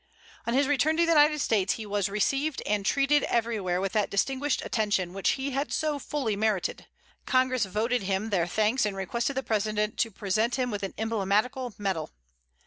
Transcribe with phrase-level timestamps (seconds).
[0.47, 3.91] On his return to the United States, he was received and treated every where with
[3.91, 6.87] that distinguished attention, which he had so fully merited.
[7.27, 11.75] Congress voted him their thanks, and requested the President to present him with an emblematical
[11.77, 12.09] medal.